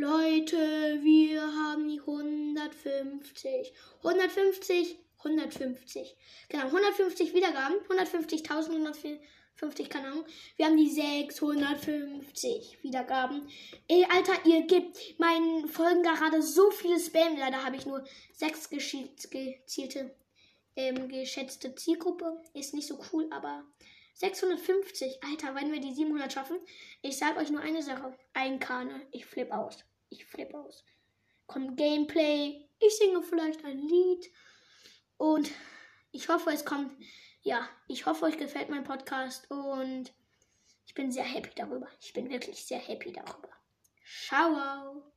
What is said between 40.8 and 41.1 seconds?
ich bin